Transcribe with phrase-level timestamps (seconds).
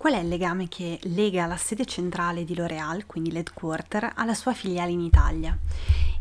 [0.00, 4.54] Qual è il legame che lega la sede centrale di L'Oreal, quindi l'headquarter, alla sua
[4.54, 5.54] filiale in Italia?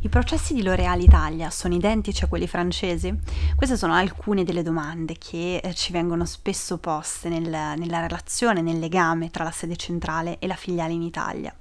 [0.02, 3.14] I processi di L'Oreal Italia sono identici a quelli francesi?
[3.54, 8.80] Queste sono alcune delle domande che eh, ci vengono spesso poste nel, nella relazione, nel
[8.80, 11.54] legame tra la sede centrale e la filiale in Italia.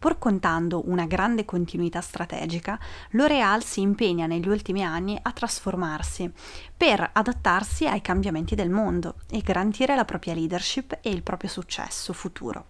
[0.00, 2.76] Pur contando una grande continuità strategica,
[3.10, 6.28] L'Oreal si impegna negli ultimi anni a trasformarsi
[6.76, 12.12] per adattarsi ai cambiamenti del mondo e garantire la propria leadership e il proprio successo
[12.12, 12.66] futuro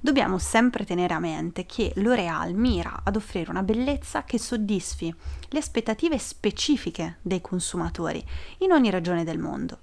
[0.00, 5.14] dobbiamo sempre tenere a mente che L'Oreal mira ad offrire una bellezza che soddisfi
[5.50, 8.24] le aspettative specifiche dei consumatori
[8.58, 9.80] in ogni regione del mondo.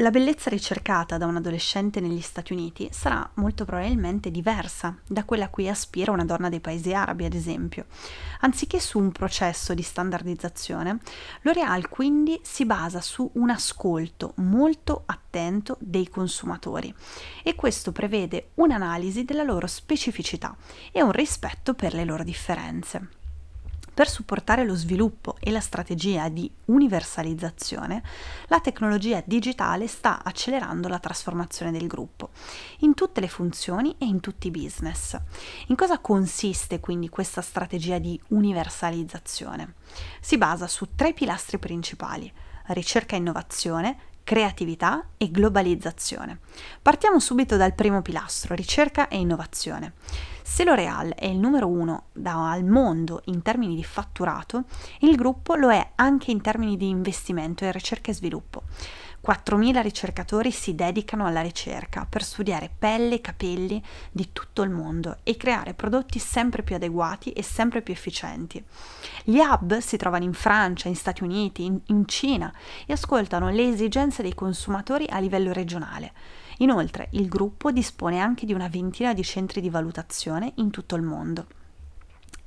[0.00, 5.46] La bellezza ricercata da un adolescente negli Stati Uniti sarà molto probabilmente diversa da quella
[5.46, 7.86] a cui aspira una donna dei paesi arabi, ad esempio.
[8.40, 11.00] Anziché su un processo di standardizzazione,
[11.42, 16.94] L'Oreal quindi si basa su un ascolto molto attento dei consumatori
[17.42, 20.56] e questo prevede un'analisi della loro specificità
[20.92, 23.17] e un rispetto per le loro differenze.
[23.98, 28.00] Per supportare lo sviluppo e la strategia di universalizzazione,
[28.46, 32.30] la tecnologia digitale sta accelerando la trasformazione del gruppo,
[32.82, 35.18] in tutte le funzioni e in tutti i business.
[35.66, 39.74] In cosa consiste quindi questa strategia di universalizzazione?
[40.20, 42.32] Si basa su tre pilastri principali,
[42.66, 46.40] ricerca e innovazione, creatività e globalizzazione.
[46.82, 49.94] Partiamo subito dal primo pilastro, ricerca e innovazione.
[50.42, 54.64] Se L'Oreal è il numero uno da, al mondo in termini di fatturato,
[55.00, 58.64] il gruppo lo è anche in termini di investimento in ricerca e sviluppo.
[59.28, 65.18] 4.000 ricercatori si dedicano alla ricerca per studiare pelle e capelli di tutto il mondo
[65.22, 68.64] e creare prodotti sempre più adeguati e sempre più efficienti.
[69.24, 72.50] Gli hub si trovano in Francia, in Stati Uniti, in, in Cina
[72.86, 76.12] e ascoltano le esigenze dei consumatori a livello regionale.
[76.60, 81.02] Inoltre il gruppo dispone anche di una ventina di centri di valutazione in tutto il
[81.02, 81.67] mondo.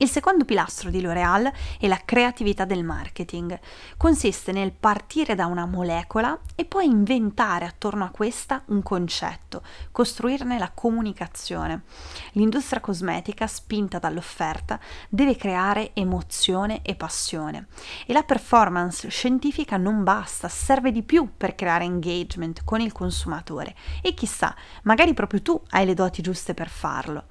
[0.01, 3.59] Il secondo pilastro di L'Oreal è la creatività del marketing.
[3.97, 10.57] Consiste nel partire da una molecola e poi inventare attorno a questa un concetto, costruirne
[10.57, 11.83] la comunicazione.
[12.31, 17.67] L'industria cosmetica, spinta dall'offerta, deve creare emozione e passione.
[18.07, 23.75] E la performance scientifica non basta, serve di più per creare engagement con il consumatore.
[24.01, 27.25] E chissà, magari proprio tu hai le doti giuste per farlo.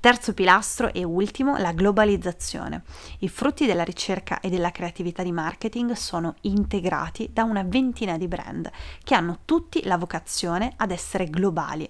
[0.00, 2.84] Terzo pilastro e ultimo, la globalizzazione.
[3.18, 8.26] I frutti della ricerca e della creatività di marketing sono integrati da una ventina di
[8.26, 8.70] brand
[9.04, 11.86] che hanno tutti la vocazione ad essere globali.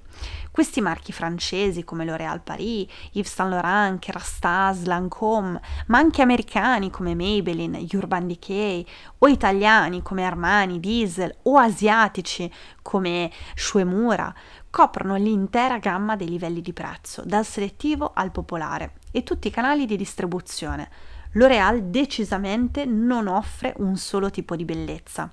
[0.50, 7.15] Questi marchi francesi come L'Oréal Paris, Yves Saint Laurent, Kerastase, Lancôme, ma anche americani come
[7.15, 8.84] Maybelline, Urban Decay
[9.19, 14.34] o italiani come Armani, Diesel o asiatici come Shuemura
[14.70, 19.84] coprono l'intera gamma dei livelli di prezzo, dal selettivo al popolare, e tutti i canali
[19.84, 20.88] di distribuzione.
[21.32, 25.30] L'Oreal decisamente non offre un solo tipo di bellezza.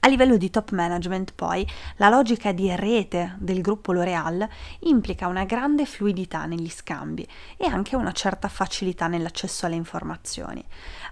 [0.00, 1.66] A livello di top management, poi,
[1.96, 4.48] la logica di rete del gruppo L'Oréal
[4.80, 7.26] implica una grande fluidità negli scambi
[7.56, 10.64] e anche una certa facilità nell'accesso alle informazioni.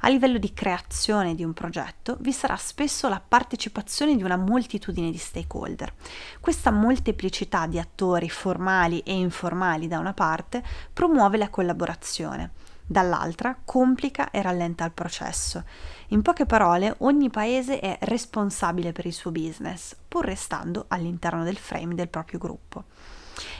[0.03, 5.11] A livello di creazione di un progetto vi sarà spesso la partecipazione di una moltitudine
[5.11, 5.93] di stakeholder.
[6.39, 12.51] Questa molteplicità di attori formali e informali da una parte promuove la collaborazione
[12.87, 15.65] dall'altra complica e rallenta il processo.
[16.09, 21.59] In poche parole, ogni paese è responsabile per il suo business, pur restando all'interno del
[21.59, 22.85] frame del proprio gruppo.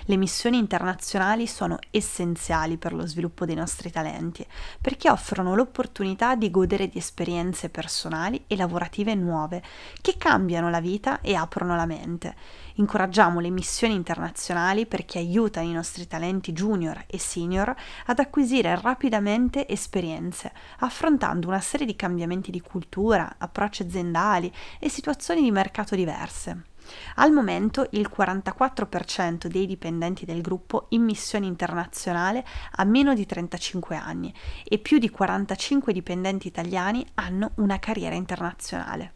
[0.07, 4.47] Le missioni internazionali sono essenziali per lo sviluppo dei nostri talenti,
[4.81, 9.63] perché offrono l'opportunità di godere di esperienze personali e lavorative nuove
[10.01, 12.35] che cambiano la vita e aprono la mente.
[12.75, 17.75] Incoraggiamo le missioni internazionali perché aiutano i nostri talenti junior e senior
[18.07, 25.43] ad acquisire rapidamente esperienze, affrontando una serie di cambiamenti di cultura, approcci aziendali e situazioni
[25.43, 26.75] di mercato diverse.
[27.17, 33.97] Al momento il 44% dei dipendenti del gruppo in missione internazionale ha meno di 35
[33.97, 34.33] anni
[34.65, 39.16] e più di 45 dipendenti italiani hanno una carriera internazionale.